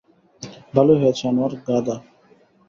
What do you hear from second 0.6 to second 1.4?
ভালই হয়েছে